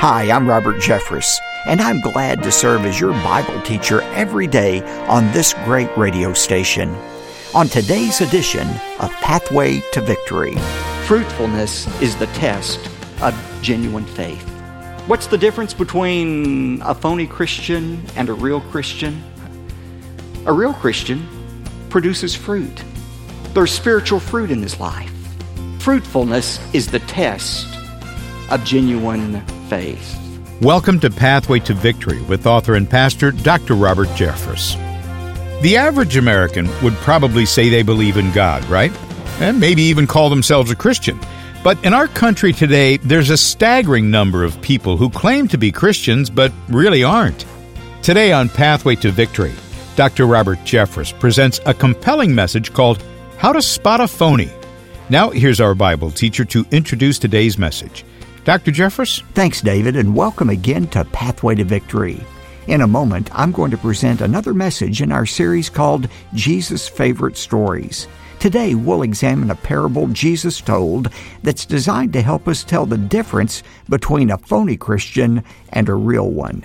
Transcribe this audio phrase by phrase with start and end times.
[0.00, 4.80] Hi, I'm Robert Jeffress, and I'm glad to serve as your Bible teacher every day
[5.08, 6.94] on this great radio station.
[7.52, 8.68] On today's edition
[9.00, 10.54] of Pathway to Victory,
[11.06, 12.78] fruitfulness is the test
[13.20, 14.40] of genuine faith.
[15.08, 19.20] What's the difference between a phony Christian and a real Christian?
[20.46, 21.26] A real Christian
[21.88, 22.84] produces fruit.
[23.52, 25.12] There's spiritual fruit in his life.
[25.80, 27.66] Fruitfulness is the test
[28.52, 29.42] of genuine
[30.62, 33.74] Welcome to Pathway to Victory with author and pastor Dr.
[33.74, 34.76] Robert Jeffress.
[35.60, 38.90] The average American would probably say they believe in God, right?
[39.40, 41.20] And maybe even call themselves a Christian.
[41.62, 45.70] But in our country today, there's a staggering number of people who claim to be
[45.70, 47.44] Christians but really aren't.
[48.02, 49.52] Today on Pathway to Victory,
[49.96, 50.26] Dr.
[50.26, 53.04] Robert Jeffress presents a compelling message called
[53.36, 54.50] How to Spot a Phony.
[55.10, 58.06] Now, here's our Bible teacher to introduce today's message.
[58.48, 58.70] Dr.
[58.70, 59.22] Jeffress?
[59.34, 62.18] Thanks, David, and welcome again to Pathway to Victory.
[62.66, 67.36] In a moment, I'm going to present another message in our series called Jesus' Favorite
[67.36, 68.08] Stories.
[68.38, 73.62] Today, we'll examine a parable Jesus told that's designed to help us tell the difference
[73.90, 76.64] between a phony Christian and a real one.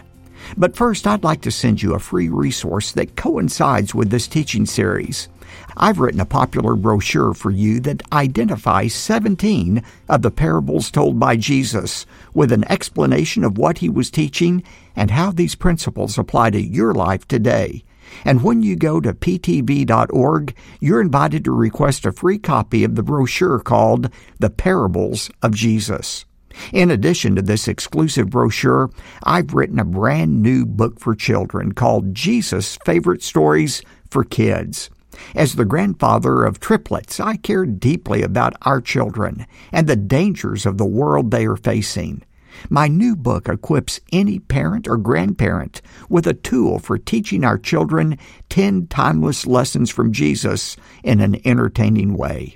[0.55, 4.65] But first, I'd like to send you a free resource that coincides with this teaching
[4.65, 5.27] series.
[5.75, 11.35] I've written a popular brochure for you that identifies 17 of the parables told by
[11.35, 14.63] Jesus with an explanation of what he was teaching
[14.95, 17.83] and how these principles apply to your life today.
[18.25, 23.03] And when you go to ptv.org, you're invited to request a free copy of the
[23.03, 26.25] brochure called The Parables of Jesus.
[26.71, 28.91] In addition to this exclusive brochure,
[29.23, 34.89] I've written a brand new book for children called Jesus Favorite Stories for Kids.
[35.35, 40.77] As the grandfather of triplets, I care deeply about our children and the dangers of
[40.77, 42.23] the world they are facing.
[42.69, 48.17] My new book equips any parent or grandparent with a tool for teaching our children
[48.49, 52.55] 10 timeless lessons from Jesus in an entertaining way.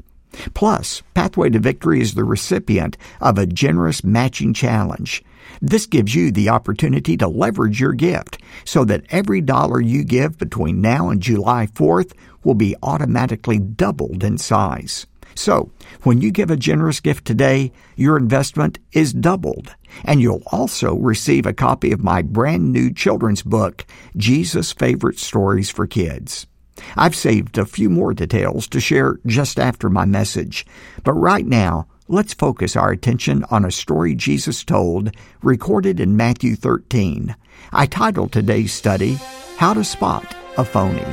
[0.54, 5.24] Plus, Pathway to Victory is the recipient of a generous matching challenge.
[5.62, 10.38] This gives you the opportunity to leverage your gift so that every dollar you give
[10.38, 15.08] between now and July 4th will be automatically doubled in size.
[15.36, 15.72] So,
[16.04, 21.46] when you give a generous gift today, your investment is doubled, and you'll also receive
[21.46, 26.48] a copy of my brand new children's book, Jesus' Favorite Stories for Kids.
[26.96, 30.66] I've saved a few more details to share just after my message,
[31.04, 36.56] but right now, let's focus our attention on a story Jesus told recorded in Matthew
[36.56, 37.36] 13.
[37.72, 39.18] I titled today's study,
[39.58, 41.06] How to Spot a Phony.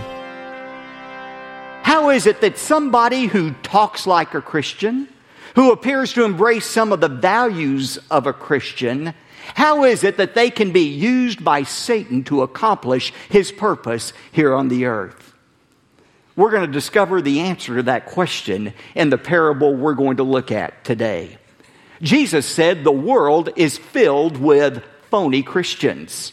[1.82, 5.08] How is it that somebody who talks like a Christian,
[5.54, 9.14] who appears to embrace some of the values of a Christian,
[9.54, 14.54] how is it that they can be used by Satan to accomplish his purpose here
[14.54, 15.33] on the earth?
[16.36, 20.24] We're going to discover the answer to that question in the parable we're going to
[20.24, 21.38] look at today.
[22.02, 26.32] Jesus said the world is filled with phony Christians.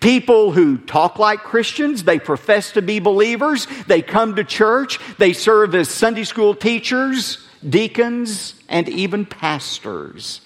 [0.00, 5.32] People who talk like Christians, they profess to be believers, they come to church, they
[5.32, 7.38] serve as Sunday school teachers,
[7.68, 10.40] deacons, and even pastors.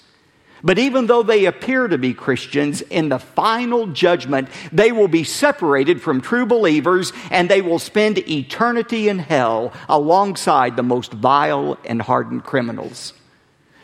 [0.63, 5.23] But even though they appear to be Christians, in the final judgment, they will be
[5.23, 11.77] separated from true believers and they will spend eternity in hell alongside the most vile
[11.85, 13.13] and hardened criminals.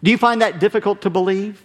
[0.04, 1.64] Do you find that difficult to believe?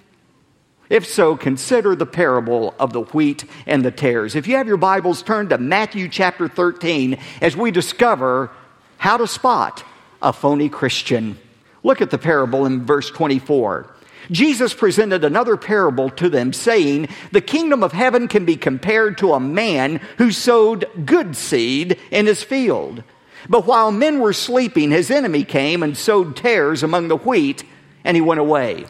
[0.91, 4.34] If so, consider the parable of the wheat and the tares.
[4.34, 8.50] If you have your Bibles, turn to Matthew chapter 13 as we discover
[8.96, 9.84] how to spot
[10.22, 11.38] a phony Christian.
[11.82, 13.94] Look at the parable in verse 24.
[14.31, 19.33] Jesus presented another parable to them, saying, The kingdom of heaven can be compared to
[19.33, 23.03] a man who sowed good seed in his field.
[23.49, 27.65] But while men were sleeping, his enemy came and sowed tares among the wheat,
[28.05, 28.87] and he went away.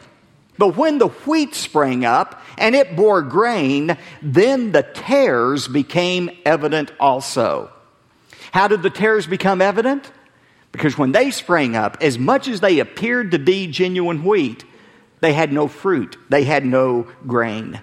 [0.56, 6.90] But when the wheat sprang up and it bore grain, then the tares became evident
[6.98, 7.70] also.
[8.50, 10.10] How did the tares become evident?
[10.72, 14.64] Because when they sprang up, as much as they appeared to be genuine wheat,
[15.20, 17.80] they had no fruit, they had no grain.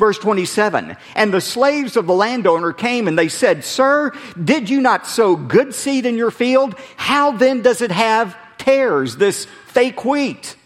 [0.00, 4.12] Verse 27 And the slaves of the landowner came and they said, Sir,
[4.42, 6.74] did you not sow good seed in your field?
[6.96, 10.56] How then does it have tares, this fake wheat?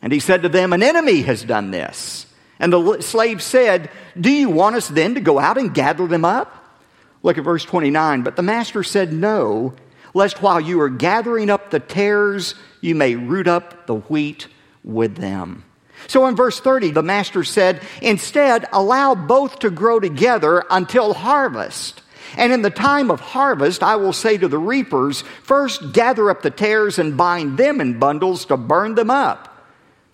[0.00, 2.26] And he said to them, An enemy has done this.
[2.58, 6.24] And the slave said, Do you want us then to go out and gather them
[6.24, 6.80] up?
[7.22, 8.22] Look at verse 29.
[8.22, 9.74] But the master said, No,
[10.14, 14.48] lest while you are gathering up the tares, you may root up the wheat
[14.84, 15.64] with them.
[16.08, 22.02] So in verse 30, the master said, Instead, allow both to grow together until harvest.
[22.36, 26.42] And in the time of harvest, I will say to the reapers, First gather up
[26.42, 29.64] the tares and bind them in bundles to burn them up,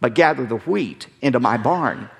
[0.01, 2.11] but gather the wheat into my barn.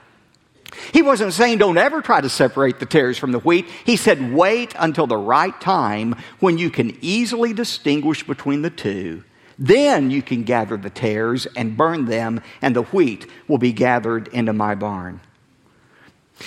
[0.93, 3.67] He wasn't saying don't ever try to separate the tares from the wheat.
[3.85, 9.25] He said wait until the right time when you can easily distinguish between the two.
[9.59, 14.29] Then you can gather the tares and burn them, and the wheat will be gathered
[14.29, 15.21] into my barn.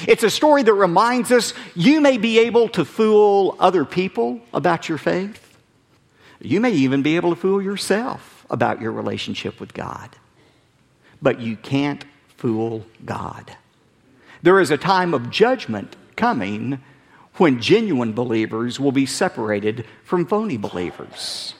[0.07, 4.87] It's a story that reminds us you may be able to fool other people about
[4.87, 5.57] your faith.
[6.39, 10.09] You may even be able to fool yourself about your relationship with God.
[11.21, 12.05] But you can't
[12.37, 13.55] fool God.
[14.41, 16.81] There is a time of judgment coming
[17.35, 21.53] when genuine believers will be separated from phony believers.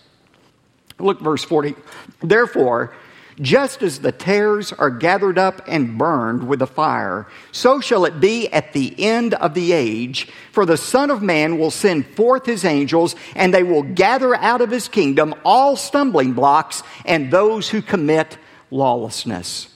[1.01, 1.75] Look, verse 40.
[2.21, 2.94] Therefore,
[3.39, 8.19] just as the tares are gathered up and burned with the fire, so shall it
[8.19, 10.27] be at the end of the age.
[10.51, 14.62] For the Son of Man will send forth his angels, and they will gather out
[14.62, 18.38] of his kingdom all stumbling blocks and those who commit
[18.69, 19.68] lawlessness.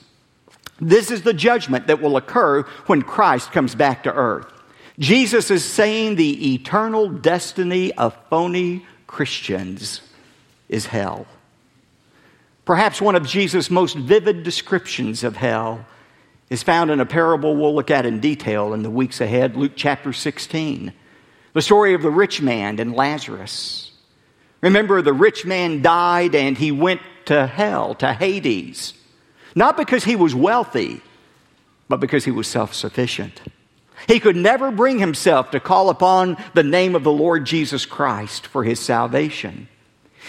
[0.80, 4.52] This is the judgment that will occur when Christ comes back to earth.
[4.98, 10.00] Jesus is saying the eternal destiny of phony Christians
[10.68, 11.26] is hell.
[12.64, 15.86] Perhaps one of Jesus' most vivid descriptions of hell
[16.50, 19.72] is found in a parable we'll look at in detail in the weeks ahead, Luke
[19.76, 20.92] chapter 16.
[21.52, 23.92] The story of the rich man and Lazarus.
[24.60, 28.94] Remember, the rich man died and he went to hell, to Hades.
[29.54, 31.00] Not because he was wealthy,
[31.88, 33.40] but because he was self sufficient.
[34.06, 38.46] He could never bring himself to call upon the name of the Lord Jesus Christ
[38.46, 39.68] for his salvation.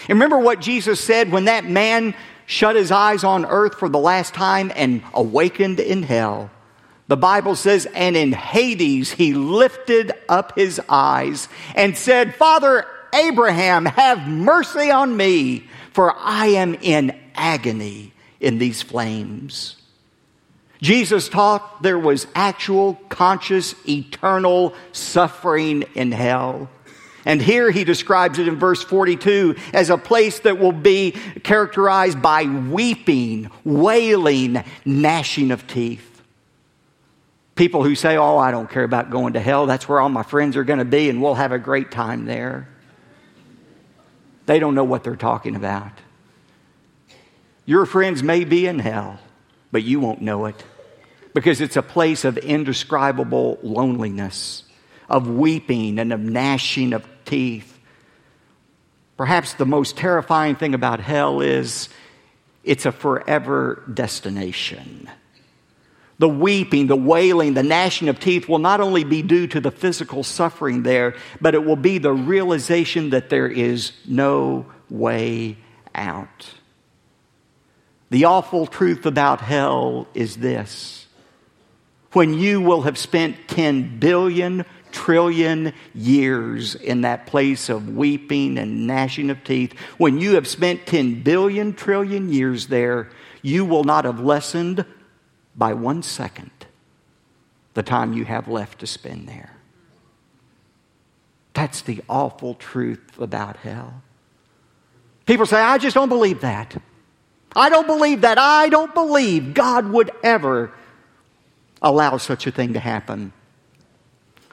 [0.02, 2.14] And remember what Jesus said when that man
[2.46, 6.50] shut his eyes on earth for the last time and awakened in hell.
[7.08, 13.86] The Bible says, and in Hades he lifted up his eyes and said, Father Abraham,
[13.86, 19.76] have mercy on me, for I am in agony in these flames.
[20.80, 26.68] Jesus taught there was actual, conscious, eternal suffering in hell.
[27.24, 31.12] And here he describes it in verse 42 as a place that will be
[31.42, 36.22] characterized by weeping, wailing, gnashing of teeth.
[37.54, 39.66] People who say, Oh, I don't care about going to hell.
[39.66, 42.24] That's where all my friends are going to be, and we'll have a great time
[42.24, 42.68] there.
[44.46, 45.92] They don't know what they're talking about.
[47.66, 49.18] Your friends may be in hell,
[49.70, 50.64] but you won't know it
[51.34, 54.64] because it's a place of indescribable loneliness,
[55.08, 57.78] of weeping and of gnashing of teeth.
[59.16, 61.88] Perhaps the most terrifying thing about hell is
[62.64, 65.10] it's a forever destination.
[66.18, 69.70] The weeping, the wailing, the gnashing of teeth will not only be due to the
[69.70, 75.56] physical suffering there, but it will be the realization that there is no way
[75.94, 76.54] out.
[78.10, 81.06] The awful truth about hell is this
[82.12, 88.86] when you will have spent 10 billion trillion years in that place of weeping and
[88.86, 93.10] gnashing of teeth, when you have spent 10 billion trillion years there,
[93.42, 94.84] you will not have lessened
[95.56, 96.50] by one second
[97.74, 99.52] the time you have left to spend there.
[101.54, 104.02] That's the awful truth about hell.
[105.26, 106.80] People say, I just don't believe that.
[107.54, 108.38] I don't believe that.
[108.38, 110.72] I don't believe God would ever
[111.82, 113.32] allow such a thing to happen.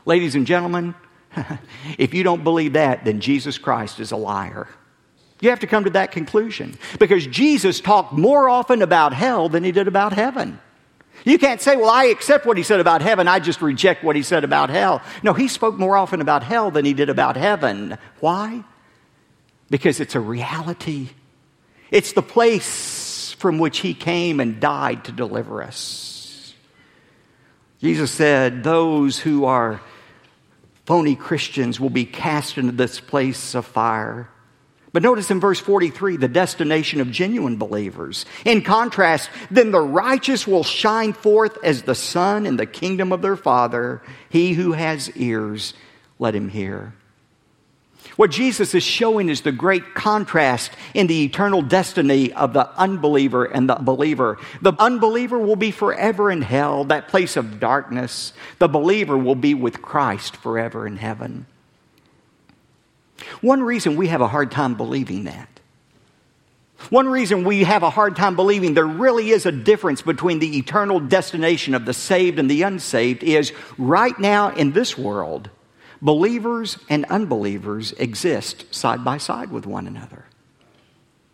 [0.06, 0.96] Ladies and gentlemen,
[1.98, 4.68] if you don't believe that, then Jesus Christ is a liar.
[5.42, 9.64] You have to come to that conclusion because Jesus talked more often about hell than
[9.64, 10.60] he did about heaven.
[11.24, 14.16] You can't say, well, I accept what he said about heaven, I just reject what
[14.16, 15.02] he said about hell.
[15.24, 17.98] No, he spoke more often about hell than he did about heaven.
[18.20, 18.64] Why?
[19.70, 21.10] Because it's a reality.
[21.90, 26.54] It's the place from which he came and died to deliver us.
[27.82, 29.82] Jesus said, Those who are
[30.86, 34.30] phony Christians will be cast into this place of fire.
[34.94, 38.26] But notice in verse 43 the destination of genuine believers.
[38.46, 43.22] In contrast, then the righteous will shine forth as the sun in the kingdom of
[43.22, 44.02] their Father.
[44.30, 45.74] He who has ears,
[46.18, 46.94] let him hear.
[48.16, 53.44] What Jesus is showing is the great contrast in the eternal destiny of the unbeliever
[53.46, 54.38] and the believer.
[54.62, 58.32] The unbeliever will be forever in hell, that place of darkness.
[58.60, 61.46] The believer will be with Christ forever in heaven.
[63.42, 65.50] One reason we have a hard time believing that
[66.90, 70.58] One reason we have a hard time believing there really is a difference between the
[70.58, 75.50] eternal destination of the saved and the unsaved is right now in this world,
[76.02, 80.26] believers and unbelievers exist side by side with one another.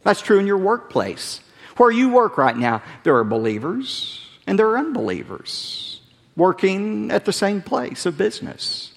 [0.03, 1.41] That's true in your workplace.
[1.77, 6.01] Where you work right now, there are believers and there are unbelievers
[6.35, 8.93] working at the same place of business.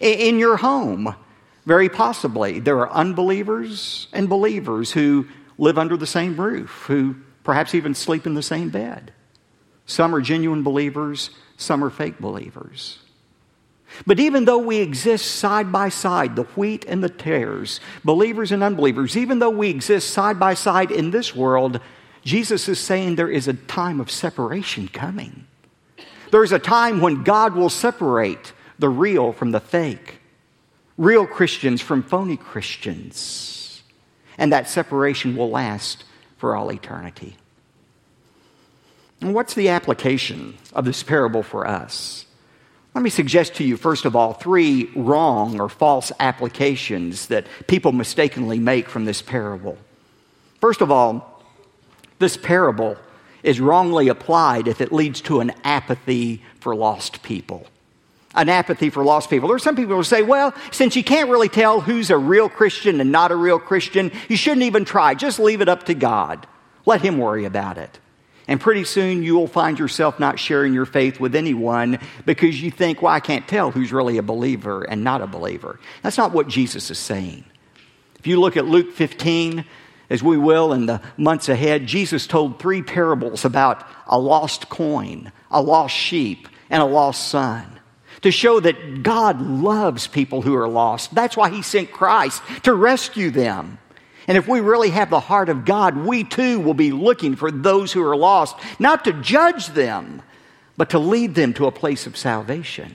[0.00, 1.14] In your home,
[1.66, 5.26] very possibly, there are unbelievers and believers who
[5.58, 9.12] live under the same roof, who perhaps even sleep in the same bed.
[9.86, 12.98] Some are genuine believers, some are fake believers.
[14.06, 18.62] But even though we exist side by side, the wheat and the tares, believers and
[18.62, 21.80] unbelievers, even though we exist side by side in this world,
[22.24, 25.46] Jesus is saying there is a time of separation coming.
[26.30, 30.20] There is a time when God will separate the real from the fake
[31.00, 33.82] real Christians from phony Christians.
[34.36, 36.04] And that separation will last
[36.36, 37.36] for all eternity.
[39.22, 42.26] And what's the application of this parable for us?
[42.94, 47.92] Let me suggest to you, first of all, three wrong or false applications that people
[47.92, 49.78] mistakenly make from this parable.
[50.60, 51.42] First of all,
[52.18, 52.96] this parable
[53.42, 57.66] is wrongly applied if it leads to an apathy for lost people
[58.34, 59.48] an apathy for lost people.
[59.48, 62.48] There are some people who say, well, since you can't really tell who's a real
[62.48, 65.14] Christian and not a real Christian, you shouldn't even try.
[65.14, 66.46] Just leave it up to God.
[66.86, 67.98] Let Him worry about it.
[68.50, 72.72] And pretty soon you will find yourself not sharing your faith with anyone because you
[72.72, 75.78] think, well, I can't tell who's really a believer and not a believer.
[76.02, 77.44] That's not what Jesus is saying.
[78.18, 79.64] If you look at Luke 15,
[80.10, 85.30] as we will in the months ahead, Jesus told three parables about a lost coin,
[85.48, 87.78] a lost sheep, and a lost son
[88.22, 91.14] to show that God loves people who are lost.
[91.14, 93.78] That's why He sent Christ to rescue them.
[94.26, 97.50] And if we really have the heart of God, we too will be looking for
[97.50, 100.22] those who are lost, not to judge them,
[100.76, 102.94] but to lead them to a place of salvation.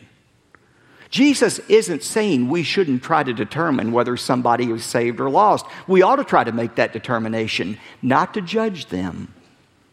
[1.09, 5.65] Jesus isn't saying we shouldn't try to determine whether somebody is saved or lost.
[5.87, 9.33] We ought to try to make that determination, not to judge them,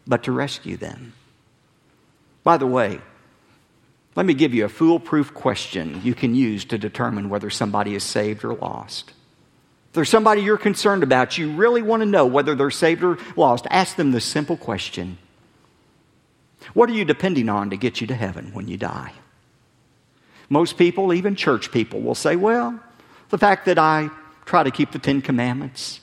[0.05, 1.13] but to rescue them.
[2.43, 2.99] By the way,
[4.15, 8.03] let me give you a foolproof question you can use to determine whether somebody is
[8.03, 9.13] saved or lost.
[9.93, 13.19] If there's somebody you're concerned about, you really want to know whether they're saved or
[13.35, 15.19] lost, ask them this simple question
[16.73, 19.13] What are you depending on to get you to heaven when you die?
[20.49, 22.79] Most people, even church people, will say, Well,
[23.29, 24.09] the fact that I
[24.45, 25.99] try to keep the Ten Commandments,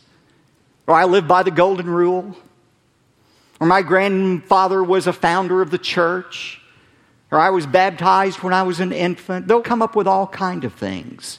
[0.87, 2.37] or I live by the Golden Rule,
[3.59, 6.61] or my grandfather was a founder of the church
[7.33, 9.49] or I was baptized when I was an infant.
[9.49, 11.39] They'll come up with all kind of things,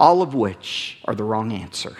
[0.00, 1.94] all of which are the wrong answer.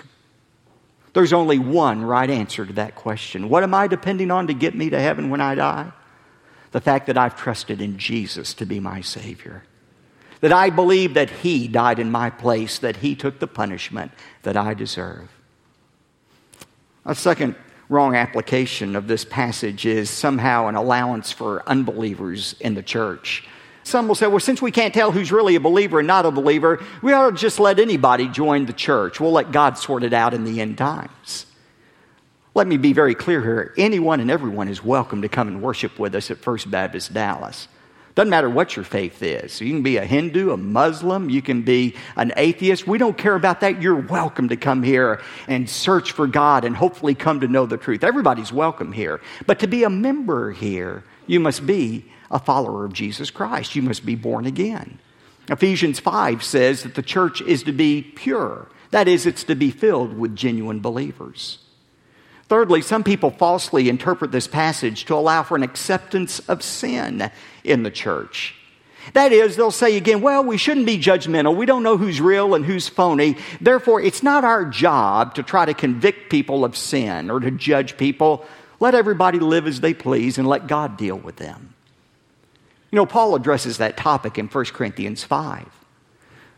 [1.13, 3.51] There's only one right answer to that question.
[3.51, 5.93] What am I depending on to get me to heaven when I die?
[6.73, 9.65] The fact that I've trusted in Jesus to be my Savior.
[10.41, 14.13] That I believe that He died in my place, that He took the punishment
[14.45, 15.29] that I deserve.
[17.05, 17.55] A second
[17.91, 23.47] wrong application of this passage is somehow an allowance for unbelievers in the church.
[23.83, 26.31] Some will say, well, since we can't tell who's really a believer and not a
[26.31, 29.21] believer, we ought to just let anybody join the church.
[29.21, 31.47] We'll let God sort it out in the end times.
[32.55, 33.75] Let me be very clear here.
[33.79, 37.69] Anyone and everyone is welcome to come and worship with us at First Baptist Dallas.
[38.17, 39.61] Doesn't matter what your faith is.
[39.61, 42.87] You can be a Hindu, a Muslim, you can be an atheist.
[42.87, 43.81] We don't care about that.
[43.81, 47.77] You're welcome to come here and search for God and hopefully come to know the
[47.77, 48.03] truth.
[48.03, 49.21] Everybody's welcome here.
[49.47, 53.75] But to be a member here, you must be a follower of Jesus Christ.
[53.75, 54.99] You must be born again.
[55.49, 58.69] Ephesians 5 says that the church is to be pure.
[58.91, 61.59] That is, it's to be filled with genuine believers.
[62.49, 67.31] Thirdly, some people falsely interpret this passage to allow for an acceptance of sin
[67.63, 68.57] in the church.
[69.13, 71.57] That is, they'll say again, well, we shouldn't be judgmental.
[71.57, 73.37] We don't know who's real and who's phony.
[73.61, 77.97] Therefore, it's not our job to try to convict people of sin or to judge
[77.97, 78.45] people.
[78.79, 81.75] Let everybody live as they please and let God deal with them.
[82.91, 85.69] You know, Paul addresses that topic in 1 Corinthians 5.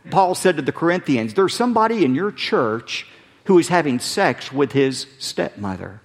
[0.09, 3.07] Paul said to the Corinthians, There's somebody in your church
[3.45, 6.01] who is having sex with his stepmother.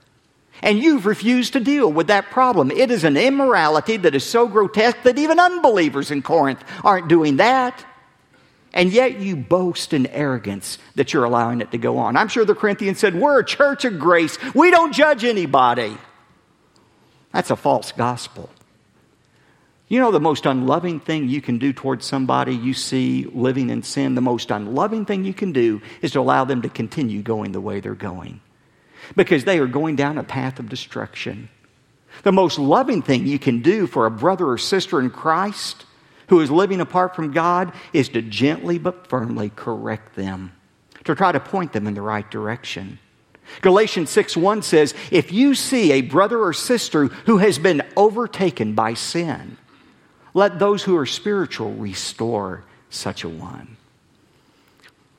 [0.61, 2.71] And you've refused to deal with that problem.
[2.71, 7.37] It is an immorality that is so grotesque that even unbelievers in Corinth aren't doing
[7.37, 7.85] that.
[8.75, 12.17] And yet you boast in arrogance that you're allowing it to go on.
[12.17, 14.37] I'm sure the Corinthians said, We're a church of grace.
[14.55, 15.97] We don't judge anybody.
[17.33, 18.51] That's a false gospel.
[19.89, 23.83] You know, the most unloving thing you can do towards somebody you see living in
[23.83, 27.53] sin, the most unloving thing you can do is to allow them to continue going
[27.53, 28.41] the way they're going.
[29.17, 31.49] because they are going down a path of destruction.
[32.25, 35.87] The most loving thing you can do for a brother or sister in Christ
[36.29, 40.53] who is living apart from God is to gently but firmly correct them,
[41.05, 42.99] to try to point them in the right direction.
[43.63, 48.75] Galatians 6 1 says, If you see a brother or sister who has been overtaken
[48.75, 49.57] by sin,
[50.35, 53.77] let those who are spiritual restore such a one.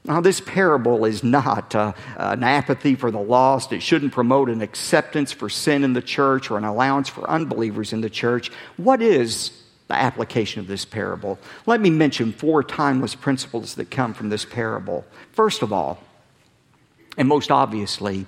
[0.06, 3.74] Now, this parable is not uh, an apathy for the lost.
[3.74, 7.94] It shouldn't promote an acceptance for sin in the church or an allowance for unbelievers
[7.94, 8.50] in the church.
[8.78, 9.52] What is
[9.88, 11.38] the application of this parable?
[11.66, 15.06] Let me mention four timeless principles that come from this parable.
[15.34, 16.00] First of all,
[17.18, 18.26] and most obviously,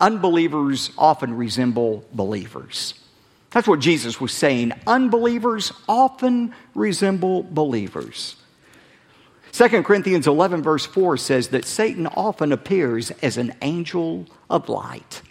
[0.00, 2.94] unbelievers often resemble believers.
[3.54, 4.72] That's what Jesus was saying.
[4.84, 8.34] Unbelievers often resemble believers.
[9.52, 15.22] 2 Corinthians 11, verse 4 says that Satan often appears as an angel of light.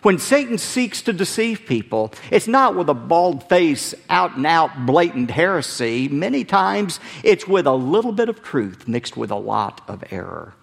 [0.00, 4.86] When Satan seeks to deceive people, it's not with a bald face, out and out,
[4.86, 6.08] blatant heresy.
[6.08, 10.54] Many times it's with a little bit of truth mixed with a lot of error.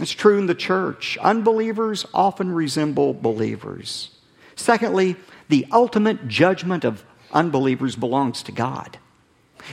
[0.00, 1.18] It's true in the church.
[1.18, 4.08] Unbelievers often resemble believers.
[4.56, 5.16] Secondly,
[5.48, 8.98] the ultimate judgment of unbelievers belongs to God.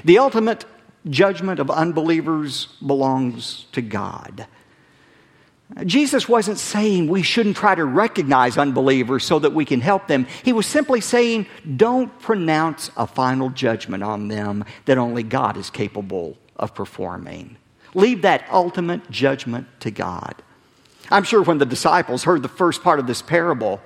[0.04, 0.66] The ultimate
[1.10, 4.48] judgment of unbelievers belongs to God.
[5.86, 10.28] Jesus wasn't saying we shouldn't try to recognize unbelievers so that we can help them.
[10.44, 11.48] He was simply saying,
[11.78, 17.56] don't pronounce a final judgment on them that only God is capable of performing.
[17.94, 20.36] Leave that ultimate judgment to God.
[21.10, 23.82] I'm sure when the disciples heard the first part of this parable,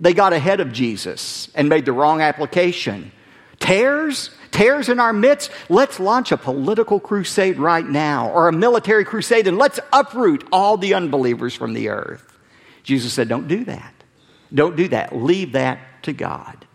[0.00, 3.12] they got ahead of Jesus and made the wrong application.
[3.58, 4.30] Tares?
[4.50, 5.50] Tares in our midst?
[5.68, 10.78] Let's launch a political crusade right now or a military crusade and let's uproot all
[10.78, 12.26] the unbelievers from the earth.
[12.82, 13.94] Jesus said, Don't do that.
[14.52, 15.14] Don't do that.
[15.14, 16.66] Leave that to God.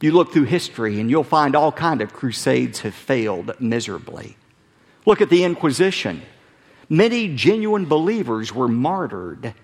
[0.00, 4.36] You look through history and you'll find all kind of crusades have failed miserably.
[5.06, 6.22] Look at the Inquisition.
[6.88, 9.54] Many genuine believers were martyred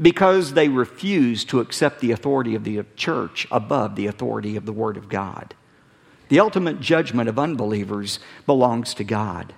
[0.00, 4.72] because they refuse to accept the authority of the church above the authority of the
[4.72, 5.54] Word of God.
[6.28, 9.54] The ultimate judgment of unbelievers belongs to God.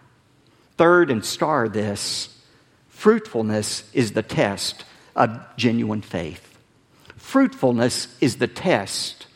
[0.77, 2.37] Third, and star this
[2.89, 6.59] fruitfulness is the test of genuine faith.
[7.17, 9.27] Fruitfulness is the test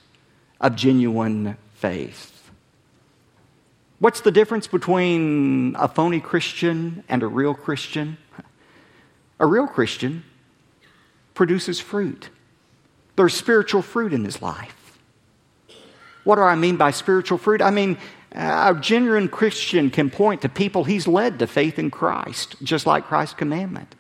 [0.61, 2.51] of genuine faith.
[4.01, 8.17] What's the difference between a phony Christian and a real Christian?
[9.41, 10.25] A real Christian
[11.39, 12.31] produces fruit.
[13.15, 14.99] There's spiritual fruit in his life.
[16.25, 17.63] What do I mean by spiritual fruit?
[17.63, 17.97] I mean,
[18.35, 22.87] uh, a genuine Christian can point to people he's led to faith in Christ, just
[22.87, 23.95] like Christ's commandment.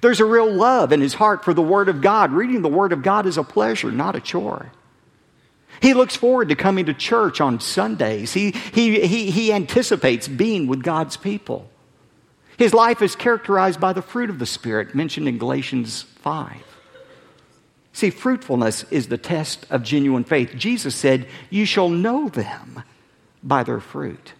[0.00, 2.32] There's a real love in his heart for the Word of God.
[2.32, 4.72] Reading the Word of God is a pleasure, not a chore.
[5.82, 8.32] He looks forward to coming to church on Sundays.
[8.32, 11.68] He, he, he, he anticipates being with God's people.
[12.56, 16.62] His life is characterized by the fruit of the Spirit mentioned in Galatians 5.
[17.92, 20.54] See, fruitfulness is the test of genuine faith.
[20.56, 22.82] Jesus said, You shall know them
[23.42, 24.32] by their fruit.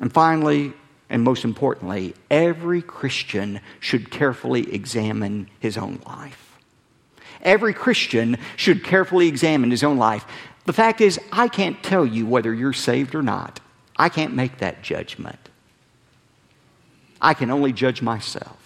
[0.00, 0.72] And finally,
[1.10, 6.58] and most importantly, every Christian should carefully examine his own life.
[7.42, 10.24] Every Christian should carefully examine his own life.
[10.64, 13.60] The fact is, I can't tell you whether you're saved or not.
[13.96, 15.41] I can't make that judgment.
[17.22, 18.58] I can only judge myself.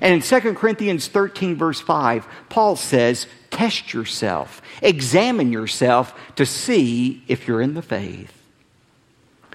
[0.00, 7.22] And in 2 Corinthians 13, verse 5, Paul says, Test yourself, examine yourself to see
[7.28, 8.34] if you're in the faith.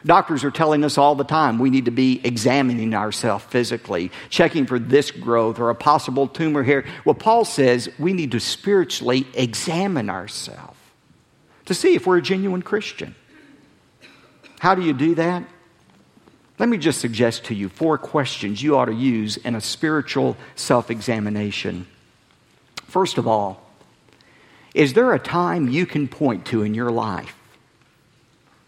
[0.05, 4.65] Doctors are telling us all the time we need to be examining ourselves physically, checking
[4.65, 6.85] for this growth or a possible tumor here.
[7.05, 10.77] Well, Paul says we need to spiritually examine ourselves
[11.65, 13.15] to see if we're a genuine Christian.
[14.59, 15.45] How do you do that?
[16.59, 20.37] Let me just suggest to you four questions you ought to use in a spiritual
[20.55, 21.87] self examination.
[22.85, 23.63] First of all,
[24.73, 27.35] is there a time you can point to in your life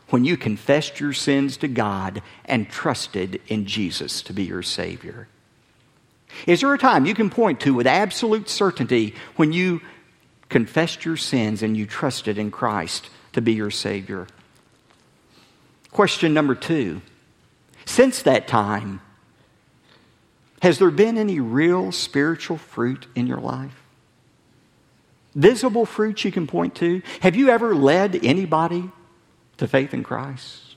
[0.10, 5.28] when you confessed your sins to God and trusted in Jesus to be your Savior?
[6.48, 9.82] Is there a time you can point to with absolute certainty when you
[10.50, 14.28] confessed your sins and you trusted in Christ to be your Savior?
[15.92, 17.02] Question number two
[17.86, 19.02] since that time,
[20.62, 23.84] has there been any real spiritual fruit in your life?
[25.36, 27.02] Visible fruit you can point to?
[27.22, 28.90] Have you ever led anybody
[29.58, 30.76] to faith in Christ?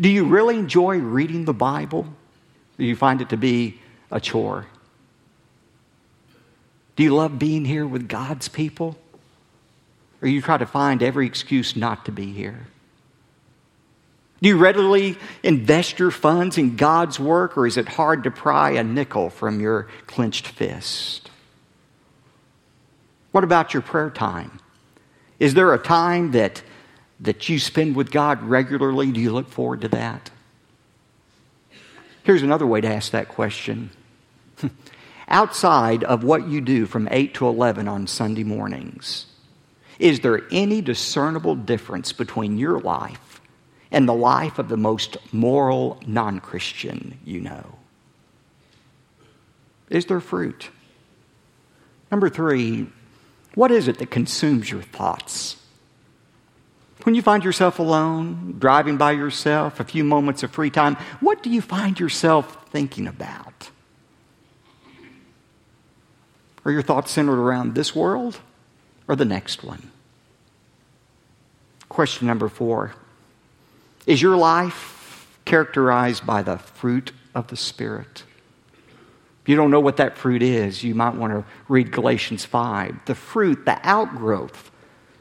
[0.00, 2.06] Do you really enjoy reading the Bible?
[2.78, 3.80] Do you find it to be
[4.10, 4.66] a chore?
[6.96, 8.96] Do you love being here with God's people?
[10.20, 12.66] Or you try to find every excuse not to be here?
[14.40, 18.72] Do you readily invest your funds in God's work, or is it hard to pry
[18.72, 21.30] a nickel from your clenched fist?
[23.32, 24.60] What about your prayer time?
[25.40, 26.62] Is there a time that,
[27.20, 29.10] that you spend with God regularly?
[29.10, 30.30] Do you look forward to that?
[32.22, 33.90] Here's another way to ask that question.
[35.28, 39.26] Outside of what you do from 8 to 11 on Sunday mornings,
[39.98, 43.27] is there any discernible difference between your life
[43.90, 47.78] and the life of the most moral non Christian you know?
[49.90, 50.70] Is there fruit?
[52.10, 52.86] Number three,
[53.54, 55.56] what is it that consumes your thoughts?
[57.04, 61.42] When you find yourself alone, driving by yourself, a few moments of free time, what
[61.42, 63.70] do you find yourself thinking about?
[66.64, 68.40] Are your thoughts centered around this world
[69.06, 69.90] or the next one?
[71.88, 72.94] Question number four
[74.08, 78.24] is your life characterized by the fruit of the Spirit?
[79.42, 83.04] If you don't know what that fruit is, you might want to read Galatians 5.
[83.04, 84.70] The fruit, the outgrowth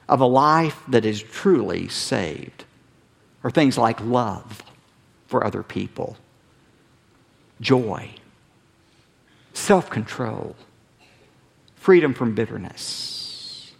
[0.08, 2.64] of a life that is truly saved
[3.44, 4.64] are things like love
[5.28, 6.16] for other people,
[7.60, 8.10] joy,
[9.54, 10.56] self control,
[11.76, 13.74] freedom from bitterness.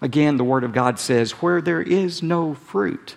[0.00, 3.16] Again, the Word of God says, where there is no fruit,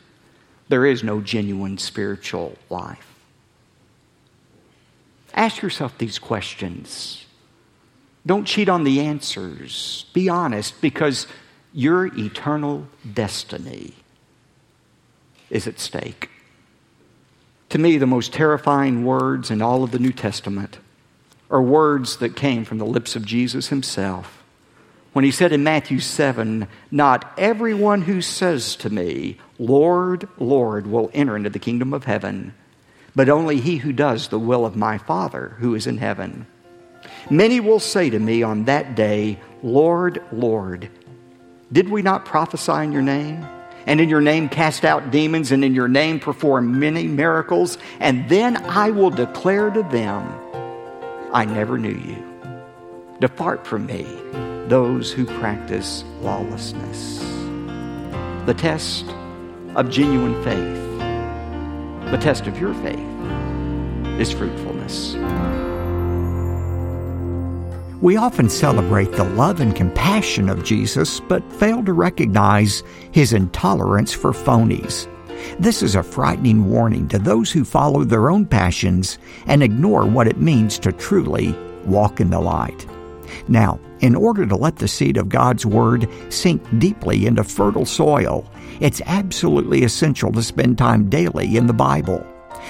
[0.70, 3.16] there is no genuine spiritual life.
[5.34, 7.26] Ask yourself these questions.
[8.26, 10.06] Don't cheat on the answers.
[10.14, 11.28] Be honest because
[11.74, 13.94] your eternal destiny
[15.50, 16.30] is at stake.
[17.70, 20.80] To me, the most terrifying words in all of the New Testament
[21.50, 24.37] are words that came from the lips of Jesus himself
[25.18, 31.10] when he said in Matthew 7, Not everyone who says to me, Lord, Lord, will
[31.12, 32.54] enter into the kingdom of heaven,
[33.16, 36.46] but only he who does the will of my Father who is in heaven.
[37.32, 40.88] Many will say to me on that day, Lord, Lord,
[41.72, 43.44] did we not prophesy in your name?
[43.88, 47.80] And in your name cast out demons, and in your name perform many miracles?
[48.00, 50.32] And then I will declare to them,
[51.34, 52.24] I never knew you.
[53.20, 54.06] Depart from me
[54.68, 57.20] those who practice lawlessness.
[58.46, 59.06] The test
[59.76, 63.00] of genuine faith, the test of your faith,
[64.20, 65.16] is fruitfulness.
[68.02, 74.14] We often celebrate the love and compassion of Jesus, but fail to recognize his intolerance
[74.14, 75.08] for phonies.
[75.60, 80.28] This is a frightening warning to those who follow their own passions and ignore what
[80.28, 81.54] it means to truly
[81.86, 82.86] walk in the light.
[83.48, 88.50] Now, in order to let the seed of God's Word sink deeply into fertile soil,
[88.80, 92.26] it's absolutely essential to spend time daily in the Bible.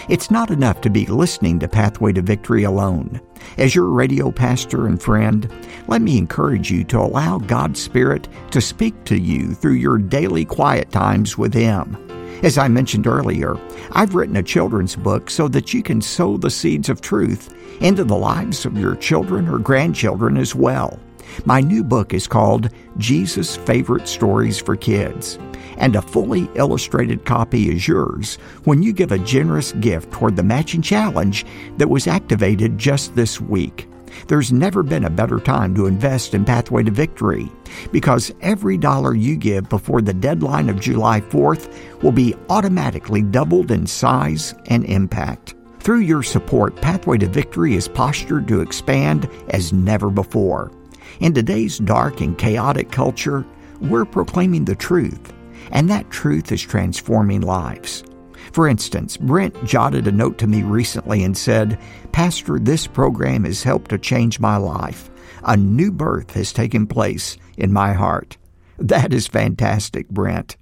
[0.10, 3.20] It's not enough to be listening to Pathway to Victory alone.
[3.58, 5.52] As your radio pastor and friend,
[5.88, 10.46] let me encourage you to allow God's Spirit to speak to you through your daily
[10.46, 11.98] quiet times with Him.
[12.44, 13.58] As I mentioned earlier,
[13.92, 18.04] I've written a children's book so that you can sow the seeds of truth into
[18.04, 21.00] the lives of your children or grandchildren as well.
[21.46, 25.38] My new book is called Jesus' Favorite Stories for Kids,
[25.78, 30.44] and a fully illustrated copy is yours when you give a generous gift toward the
[30.44, 31.46] matching challenge
[31.78, 33.88] that was activated just this week.
[34.28, 37.52] There's never been a better time to invest in Pathway to Victory
[37.92, 43.72] because every dollar you give before the deadline of July 4th will be automatically doubled
[43.72, 45.56] in size and impact.
[45.80, 50.72] Through your support, Pathway to Victory is postured to expand as never before.
[51.20, 53.44] In today's dark and chaotic culture,
[53.82, 55.34] we're proclaiming the truth,
[55.72, 58.04] and that truth is transforming lives.
[58.52, 61.80] For instance, Brent jotted a note to me recently and said,
[62.12, 65.10] Pastor, this program has helped to change my life.
[65.44, 68.38] A new birth has taken place in my heart.
[68.78, 70.56] That is fantastic, Brent.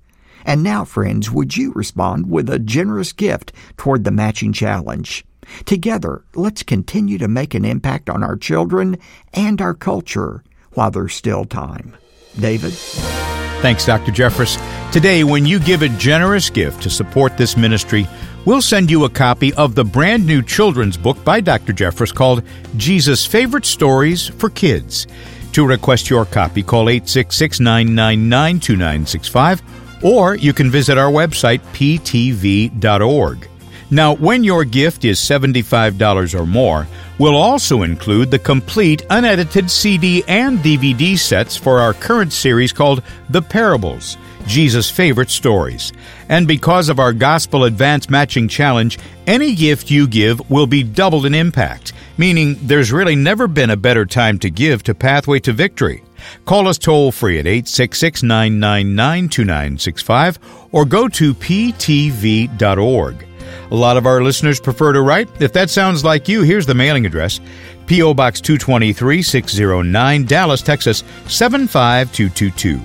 [0.46, 5.26] And now, friends, would you respond with a generous gift toward the matching challenge?
[5.66, 8.98] Together, let's continue to make an impact on our children
[9.34, 11.96] and our culture while there's still time.
[12.40, 12.74] David?
[12.74, 14.12] Thanks, Dr.
[14.12, 14.60] Jeffress.
[14.92, 18.08] Today, when you give a generous gift to support this ministry,
[18.46, 21.74] we'll send you a copy of the brand new children's book by Dr.
[21.74, 22.44] Jeffress called
[22.78, 25.08] Jesus' Favorite Stories for Kids.
[25.54, 29.62] To request your copy, call 866 999 2965
[30.06, 33.50] or you can visit our website, ptv.org.
[33.96, 36.86] Now, when your gift is $75 or more,
[37.18, 43.04] we'll also include the complete unedited CD and DVD sets for our current series called
[43.30, 44.18] The Parables.
[44.48, 45.94] Jesus' favorite stories.
[46.28, 51.26] And because of our Gospel Advance Matching Challenge, any gift you give will be doubled
[51.26, 55.54] in impact, meaning there's really never been a better time to give to Pathway to
[55.54, 56.04] Victory.
[56.44, 60.38] Call us toll free at 866 999 2965
[60.74, 63.26] or go to ptv.org.
[63.72, 65.30] A lot of our listeners prefer to write.
[65.42, 67.40] If that sounds like you, here's the mailing address
[67.88, 68.14] P.O.
[68.14, 72.80] Box 223 609, Dallas, Texas 75222.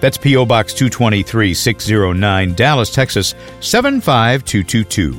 [0.00, 0.44] That's P.O.
[0.46, 5.16] Box 223 609, Dallas, Texas 75222.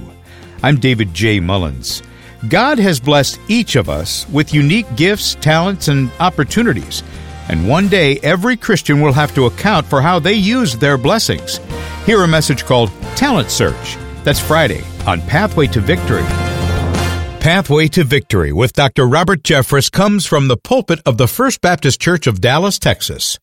[0.62, 1.40] I'm David J.
[1.40, 2.04] Mullins.
[2.50, 7.02] God has blessed each of us with unique gifts, talents, and opportunities.
[7.50, 11.60] And one day, every Christian will have to account for how they use their blessings.
[12.06, 13.98] Hear a message called Talent Search.
[14.24, 16.24] That's Friday on Pathway to Victory.
[17.44, 19.06] Pathway to Victory with Dr.
[19.06, 23.38] Robert Jeffress comes from the pulpit of the First Baptist Church of Dallas, Texas.